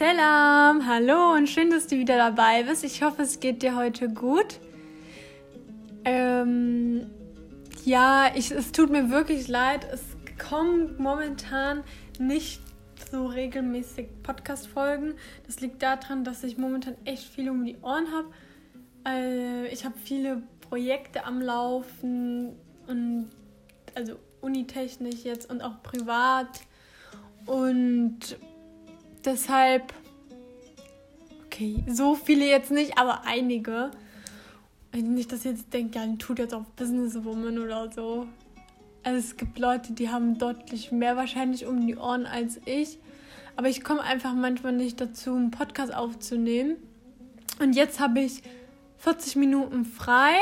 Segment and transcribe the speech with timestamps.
[0.00, 2.84] Salam, hallo und schön, dass du wieder dabei bist.
[2.84, 4.58] Ich hoffe, es geht dir heute gut.
[6.06, 7.10] Ähm,
[7.84, 9.86] ja, ich, es tut mir wirklich leid.
[9.92, 10.00] Es
[10.38, 11.84] kommen momentan
[12.18, 12.62] nicht
[13.12, 15.16] so regelmäßig Podcast-Folgen.
[15.46, 18.28] Das liegt daran, dass ich momentan echt viel um die Ohren habe.
[19.06, 22.56] Äh, ich habe viele Projekte am Laufen
[22.86, 23.28] und
[23.94, 26.62] also unitechnisch jetzt und auch privat.
[27.44, 28.38] Und
[29.24, 29.92] deshalb,
[31.60, 33.90] okay, so viele jetzt nicht, aber einige.
[34.92, 38.26] Nicht, dass ihr jetzt denkt, ja, tut jetzt auf Businesswoman oder so.
[39.02, 42.98] Also es gibt Leute, die haben deutlich mehr wahrscheinlich um die Ohren als ich.
[43.56, 46.76] Aber ich komme einfach manchmal nicht dazu, einen Podcast aufzunehmen.
[47.60, 48.42] Und jetzt habe ich
[48.98, 50.32] 40 Minuten frei.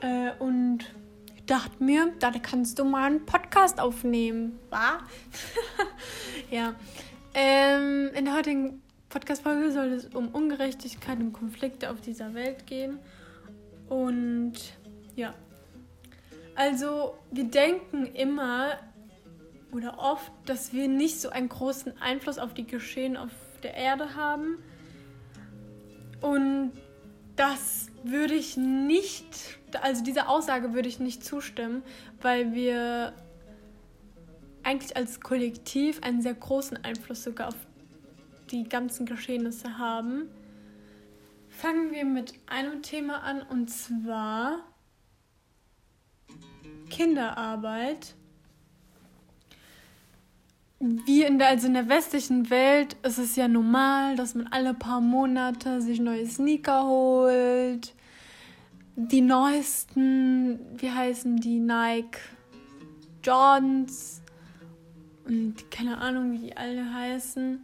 [0.00, 0.84] Äh, und
[1.34, 4.58] ich dachte mir, da kannst du mal einen Podcast aufnehmen.
[4.70, 5.00] Wa?
[6.50, 6.74] ja.
[7.38, 12.98] Ähm, in der heutigen Podcast-Folge soll es um Ungerechtigkeit und Konflikte auf dieser Welt gehen.
[13.90, 14.54] Und
[15.16, 15.34] ja.
[16.54, 18.78] Also, wir denken immer
[19.70, 24.14] oder oft, dass wir nicht so einen großen Einfluss auf die Geschehen auf der Erde
[24.16, 24.56] haben.
[26.22, 26.72] Und
[27.36, 31.82] das würde ich nicht, also dieser Aussage würde ich nicht zustimmen,
[32.22, 33.12] weil wir
[34.66, 37.56] eigentlich als Kollektiv einen sehr großen Einfluss sogar auf
[38.50, 40.28] die ganzen Geschehnisse haben.
[41.48, 44.58] Fangen wir mit einem Thema an und zwar
[46.90, 48.14] Kinderarbeit.
[50.80, 54.74] Wie in der, also in der westlichen Welt ist es ja normal, dass man alle
[54.74, 57.94] paar Monate sich neue Sneaker holt.
[58.96, 62.18] Die neuesten, wie heißen die, Nike
[63.22, 64.22] Jordans
[65.26, 67.60] und keine Ahnung, wie die alle heißen.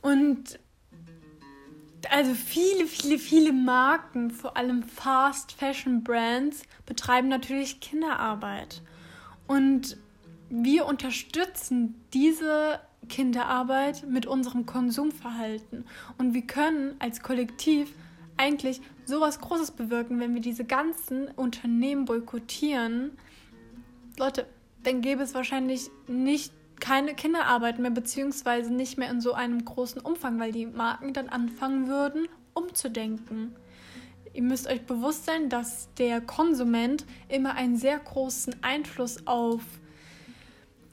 [0.00, 0.58] Und
[2.10, 8.82] also viele, viele, viele Marken, vor allem Fast Fashion Brands, betreiben natürlich Kinderarbeit.
[9.46, 9.98] Und
[10.50, 15.84] wir unterstützen diese Kinderarbeit mit unserem Konsumverhalten.
[16.16, 17.92] Und wir können als Kollektiv
[18.36, 23.10] eigentlich sowas Großes bewirken, wenn wir diese ganzen Unternehmen boykottieren.
[24.18, 24.46] Leute,
[24.88, 26.50] dann gäbe es wahrscheinlich nicht
[26.80, 31.28] keine Kinderarbeit mehr, beziehungsweise nicht mehr in so einem großen Umfang, weil die Marken dann
[31.28, 33.54] anfangen würden, umzudenken.
[34.32, 39.60] Ihr müsst euch bewusst sein, dass der Konsument immer einen sehr großen Einfluss auf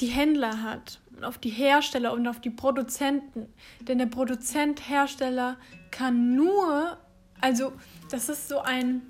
[0.00, 3.46] die Händler hat, auf die Hersteller und auf die Produzenten.
[3.80, 5.56] Denn der Produzent, Hersteller
[5.92, 6.98] kann nur,
[7.40, 7.72] also
[8.10, 9.02] das ist so ein,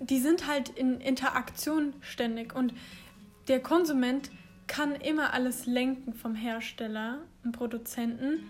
[0.00, 2.72] die sind halt in Interaktion ständig und
[3.48, 4.30] der Konsument
[4.66, 8.46] kann immer alles lenken vom Hersteller und Produzenten,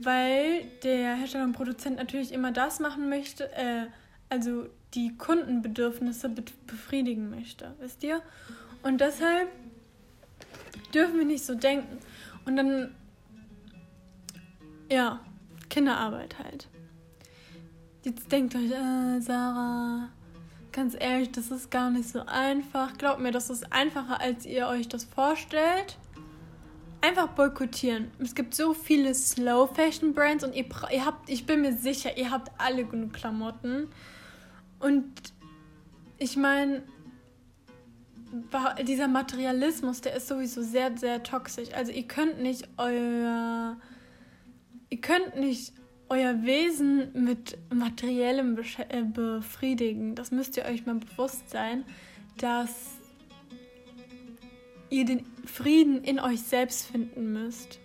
[0.00, 3.86] weil der Hersteller und Produzent natürlich immer das machen möchte, äh,
[4.28, 6.30] also die Kundenbedürfnisse
[6.66, 8.22] befriedigen möchte, wisst ihr?
[8.82, 9.48] Und deshalb
[10.94, 11.98] dürfen wir nicht so denken.
[12.44, 12.94] Und dann,
[14.90, 15.20] ja,
[15.68, 16.68] Kinderarbeit halt.
[18.04, 20.08] Jetzt denkt euch, äh, Sarah,
[20.76, 22.98] ganz ehrlich, das ist gar nicht so einfach.
[22.98, 25.96] Glaubt mir, das ist einfacher, als ihr euch das vorstellt.
[27.00, 28.10] Einfach boykottieren.
[28.18, 32.18] Es gibt so viele Slow Fashion Brands und ihr, ihr habt, ich bin mir sicher,
[32.18, 33.88] ihr habt alle genug Klamotten.
[34.78, 35.14] Und
[36.18, 36.82] ich meine,
[38.86, 41.72] dieser Materialismus, der ist sowieso sehr, sehr toxisch.
[41.72, 43.78] Also ihr könnt nicht euer,
[44.90, 45.72] ihr könnt nicht
[46.08, 48.58] euer Wesen mit materiellem
[48.88, 50.14] äh, befriedigen.
[50.14, 51.84] Das müsst ihr euch mal bewusst sein,
[52.38, 52.98] dass
[54.88, 57.80] ihr den Frieden in euch selbst finden müsst.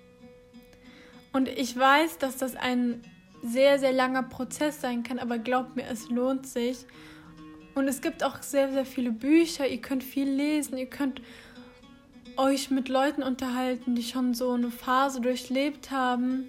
[1.34, 3.02] Und ich weiß, dass das ein
[3.42, 6.86] sehr, sehr langer Prozess sein kann, aber glaubt mir, es lohnt sich.
[7.74, 11.22] Und es gibt auch sehr, sehr viele Bücher, ihr könnt viel lesen, ihr könnt
[12.38, 16.46] euch mit Leuten unterhalten, die schon so eine Phase durchlebt haben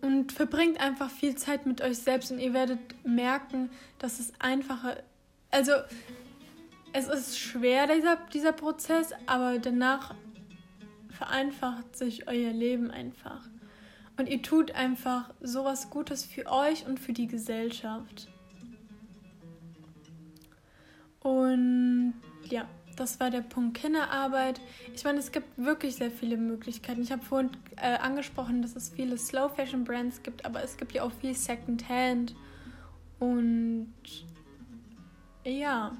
[0.00, 5.02] und verbringt einfach viel Zeit mit euch selbst und ihr werdet merken, dass es einfacher,
[5.50, 5.72] also
[6.92, 10.14] es ist schwer, dieser, dieser Prozess, aber danach
[11.10, 13.48] vereinfacht sich euer Leben einfach.
[14.18, 18.28] Und ihr tut einfach sowas Gutes für euch und für die Gesellschaft.
[21.20, 22.14] Und
[22.48, 22.66] ja,
[22.96, 24.60] das war der Punkt Kinderarbeit.
[24.94, 27.02] Ich meine, es gibt wirklich sehr viele Möglichkeiten.
[27.02, 30.92] Ich habe vorhin äh, angesprochen, dass es viele Slow Fashion Brands gibt, aber es gibt
[30.92, 32.34] ja auch viel Second Hand.
[33.18, 33.92] Und
[35.44, 35.92] ja,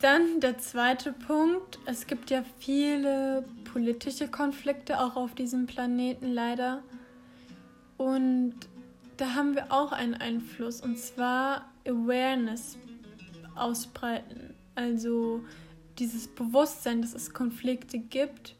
[0.00, 1.78] Dann der zweite Punkt.
[1.86, 6.82] Es gibt ja viele politische Konflikte auch auf diesem Planeten leider.
[7.96, 8.54] Und
[9.16, 12.76] da haben wir auch einen Einfluss und zwar Awareness
[13.54, 14.45] ausbreiten.
[14.76, 15.42] Also
[15.98, 18.54] dieses Bewusstsein, dass es Konflikte gibt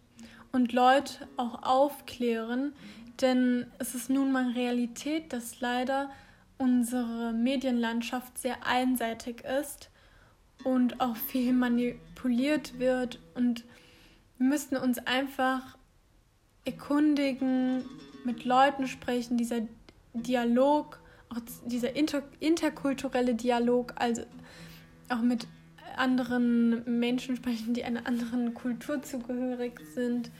[0.50, 2.72] und Leute auch aufklären,
[3.20, 6.10] denn es ist nun mal Realität, dass leider
[6.58, 9.90] unsere Medienlandschaft sehr einseitig ist
[10.64, 13.20] und auch viel manipuliert wird.
[13.34, 13.64] Und
[14.38, 15.76] wir müssten uns einfach
[16.64, 17.84] erkundigen,
[18.24, 19.60] mit Leuten sprechen, dieser
[20.12, 20.98] Dialog,
[21.28, 24.22] auch dieser inter interkulturelle Dialog, also
[25.08, 25.46] auch mit
[25.98, 30.30] anderen Menschen sprechen, die einer anderen Kultur zugehörig sind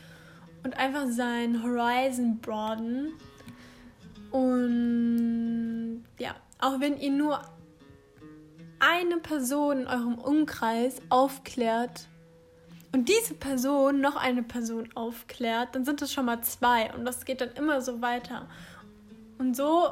[0.62, 3.12] und einfach sein Horizon broaden.
[4.31, 7.41] Und ja, auch wenn ihr nur
[8.79, 12.06] eine Person in eurem Umkreis aufklärt
[12.93, 17.25] und diese Person noch eine Person aufklärt, dann sind es schon mal zwei und das
[17.25, 18.49] geht dann immer so weiter.
[19.38, 19.91] Und so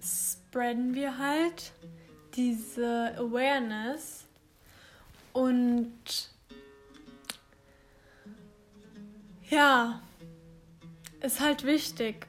[0.00, 1.72] spreaden wir halt
[2.38, 4.24] diese Awareness
[5.32, 6.30] und
[9.50, 10.00] ja,
[11.20, 12.28] ist halt wichtig,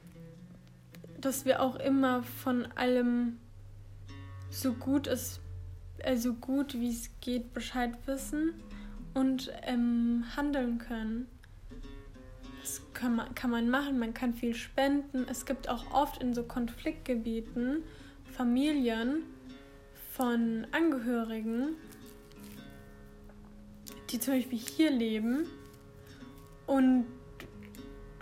[1.20, 3.38] dass wir auch immer von allem
[4.50, 5.38] so gut es
[6.02, 8.54] also gut wie es geht Bescheid wissen
[9.14, 11.28] und ähm, handeln können.
[12.60, 15.26] Das kann man, kann man machen, man kann viel spenden.
[15.28, 17.84] Es gibt auch oft in so Konfliktgebieten
[18.32, 19.22] Familien
[20.20, 21.76] von Angehörigen,
[24.10, 25.46] die zum Beispiel hier leben
[26.66, 27.06] und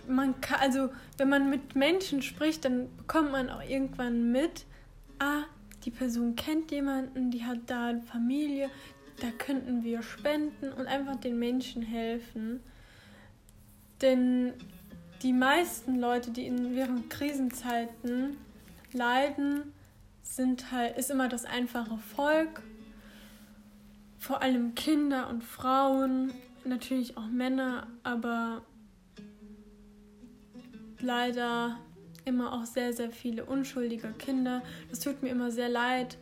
[0.06, 4.64] man kann, also wenn man mit Menschen spricht, dann bekommt man auch irgendwann mit,
[5.18, 5.42] ah,
[5.86, 8.70] die Person kennt jemanden, die hat da eine Familie,
[9.20, 12.60] da könnten wir spenden und einfach den Menschen helfen.
[14.02, 14.52] Denn
[15.24, 18.36] die meisten Leute, die in während Krisenzeiten
[18.92, 19.72] leiden,
[20.36, 22.62] sind halt, ist immer das einfache Volk.
[24.18, 26.32] Vor allem Kinder und Frauen,
[26.64, 28.62] natürlich auch Männer, aber
[31.00, 31.78] leider
[32.24, 34.62] immer auch sehr, sehr viele unschuldige Kinder.
[34.90, 36.18] Das tut mir immer sehr leid,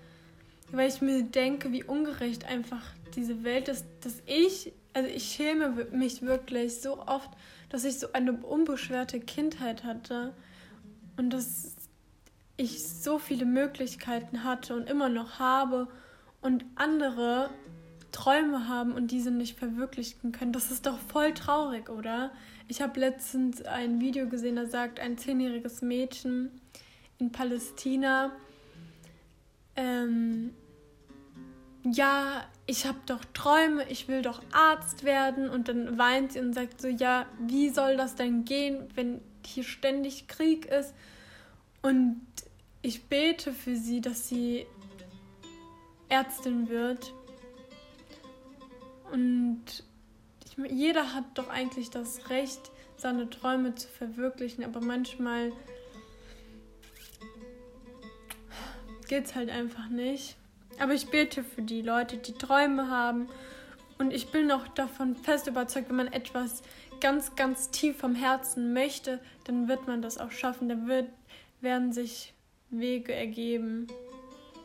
[0.70, 2.82] weil ich mir denke, wie ungerecht einfach
[3.14, 7.31] diese Welt ist, dass ich, also ich schäme mich wirklich so oft,
[7.70, 10.32] dass ich so eine unbeschwerte Kindheit hatte
[11.17, 11.75] und dass
[12.56, 15.88] ich so viele Möglichkeiten hatte und immer noch habe
[16.41, 17.50] und andere
[18.12, 20.53] Träume haben und diese nicht verwirklichen können.
[20.53, 22.32] Das ist doch voll traurig, oder?
[22.69, 26.50] Ich habe letztens ein Video gesehen, da sagt ein zehnjähriges Mädchen
[27.19, 28.32] in Palästina,
[29.76, 30.55] ähm,
[31.85, 35.49] ja, ich habe doch Träume, ich will doch Arzt werden.
[35.49, 39.62] Und dann weint sie und sagt so, ja, wie soll das denn gehen, wenn hier
[39.62, 40.94] ständig Krieg ist?
[41.82, 42.20] Und
[42.86, 44.64] ich bete für sie, dass sie
[46.08, 47.12] Ärztin wird.
[49.10, 49.64] Und
[50.44, 55.52] ich, jeder hat doch eigentlich das Recht, seine Träume zu verwirklichen, aber manchmal
[59.08, 60.36] geht es halt einfach nicht.
[60.78, 63.28] Aber ich bete für die Leute, die Träume haben.
[63.98, 66.62] Und ich bin auch davon fest überzeugt, wenn man etwas
[67.00, 70.69] ganz, ganz tief vom Herzen möchte, dann wird man das auch schaffen.
[70.69, 71.08] Da wird,
[71.60, 72.32] werden sich
[72.70, 73.87] Wege ergeben.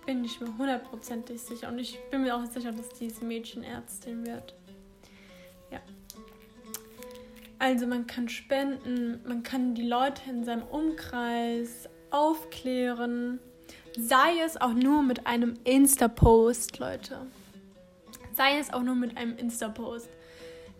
[0.06, 1.70] Bin ich mir hundertprozentig sicher.
[1.70, 4.56] Und ich bin mir auch sicher, dass dieses Mädchen Ärztin wird.
[5.72, 5.80] Ja.
[7.60, 13.40] Also man kann spenden, man kann die Leute in seinem Umkreis aufklären.
[13.98, 17.28] Sei es auch nur mit einem Insta-Post, Leute.
[18.36, 20.10] Sei es auch nur mit einem Insta-Post.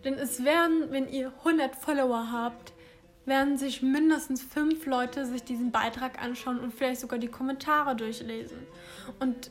[0.04, 2.72] Denn es werden, wenn ihr 100 Follower habt,
[3.24, 8.58] werden sich mindestens fünf Leute sich diesen Beitrag anschauen und vielleicht sogar die Kommentare durchlesen.
[9.20, 9.50] Und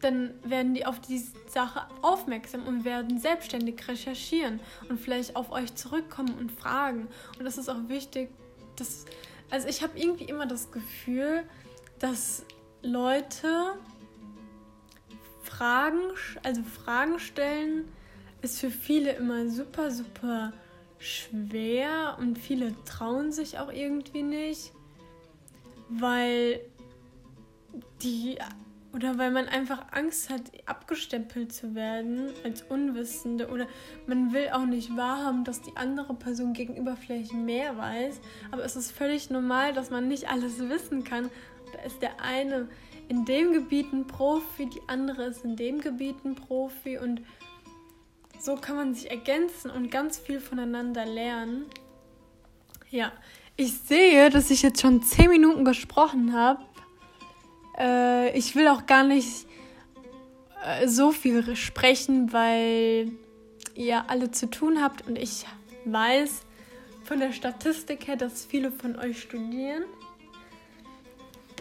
[0.00, 4.60] dann werden die auf die Sache aufmerksam und werden selbstständig recherchieren
[4.90, 7.08] und vielleicht auf euch zurückkommen und fragen.
[7.38, 8.28] Und das ist auch wichtig,
[8.76, 9.06] dass,
[9.50, 11.44] also ich habe irgendwie immer das Gefühl,
[12.00, 12.44] dass
[12.82, 13.78] Leute
[15.42, 16.00] Fragen,
[16.42, 17.88] also Fragen stellen,
[18.42, 20.52] ist für viele immer super, super
[21.04, 24.72] schwer und viele trauen sich auch irgendwie nicht,
[25.88, 26.60] weil
[28.02, 28.38] die
[28.94, 33.66] oder weil man einfach Angst hat, abgestempelt zu werden als Unwissende oder
[34.06, 38.20] man will auch nicht wahrhaben, dass die andere Person gegenüber vielleicht mehr weiß,
[38.52, 41.28] aber es ist völlig normal, dass man nicht alles wissen kann.
[41.72, 42.68] Da ist der eine
[43.08, 47.20] in dem Gebiet ein Profi, die andere ist in dem Gebiet ein Profi und
[48.40, 51.66] so kann man sich ergänzen und ganz viel voneinander lernen.
[52.90, 53.12] Ja,
[53.56, 56.62] ich sehe, dass ich jetzt schon zehn Minuten gesprochen habe.
[57.78, 59.46] Äh, ich will auch gar nicht
[60.64, 63.12] äh, so viel sprechen, weil
[63.74, 65.46] ihr alle zu tun habt und ich
[65.84, 66.42] weiß
[67.04, 69.84] von der Statistik her, dass viele von euch studieren.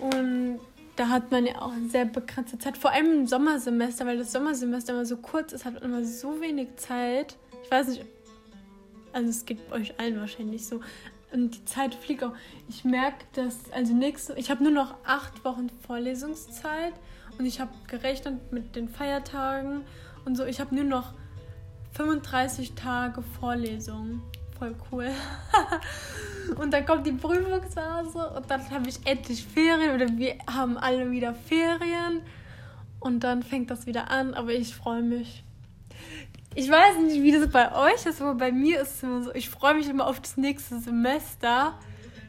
[0.02, 0.60] Und
[0.96, 4.32] da hat man ja auch eine sehr begrenzte Zeit, vor allem im Sommersemester, weil das
[4.32, 7.36] Sommersemester immer so kurz ist, hat man immer so wenig Zeit.
[7.64, 8.06] Ich weiß nicht,
[9.12, 10.82] also es geht euch allen wahrscheinlich so.
[11.32, 12.34] Und die Zeit fliegt auch.
[12.70, 16.94] Ich merke, dass, also nächste, ich habe nur noch acht Wochen Vorlesungszeit
[17.40, 19.84] und ich habe gerechnet mit den Feiertagen
[20.26, 20.46] und so.
[20.46, 21.14] Ich habe nur noch
[21.94, 24.22] 35 Tage Vorlesung.
[24.64, 25.12] Voll cool.
[26.56, 31.12] und dann kommt die Prüfungsphase und dann habe ich endlich Ferien oder wir haben alle
[31.12, 32.22] wieder Ferien
[33.02, 35.44] und dann fängt das wieder an, aber ich freue mich.
[36.56, 39.36] Ich weiß nicht, wie das bei euch ist, aber bei mir ist es immer so,
[39.36, 41.78] ich freue mich immer auf das nächste Semester.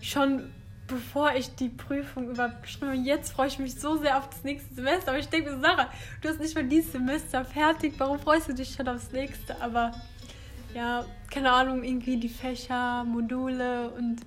[0.00, 0.50] Schon
[0.88, 2.98] bevor ich die Prüfung überhaupt geschrieben habe.
[2.98, 5.12] Jetzt freue ich mich so sehr auf das nächste Semester.
[5.12, 5.88] Aber ich denke mir, Sarah,
[6.20, 7.94] du hast nicht mal dieses Semester fertig.
[7.98, 9.60] Warum freust du dich schon aufs nächste?
[9.62, 9.92] Aber
[10.74, 14.20] ja, keine Ahnung, irgendwie die Fächer, Module und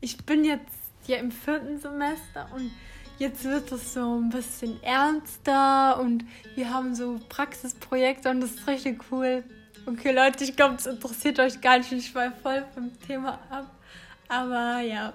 [0.00, 0.74] ich bin jetzt
[1.06, 2.70] ja im vierten Semester und
[3.18, 8.66] jetzt wird es so ein bisschen ernster und wir haben so Praxisprojekte und das ist
[8.66, 9.44] richtig cool.
[9.86, 11.92] Okay, Leute, ich glaube, es interessiert euch gar nicht.
[11.92, 13.70] Ich war voll vom Thema ab.
[14.28, 15.12] Aber ja,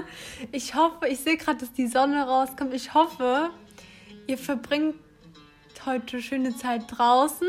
[0.52, 2.74] ich hoffe, ich sehe gerade, dass die Sonne rauskommt.
[2.74, 3.50] Ich hoffe,
[4.26, 4.96] ihr verbringt
[5.86, 7.46] heute schöne Zeit draußen.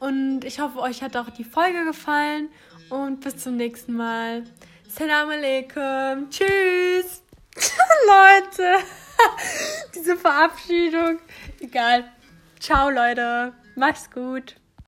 [0.00, 2.48] Und ich hoffe, euch hat auch die Folge gefallen.
[2.90, 4.44] Und bis zum nächsten Mal.
[4.88, 6.30] Salam alaikum.
[6.30, 7.22] Tschüss.
[8.06, 8.84] Leute.
[9.94, 11.18] Diese Verabschiedung.
[11.60, 12.10] Egal.
[12.60, 13.52] Ciao, Leute.
[13.74, 14.57] Macht's gut.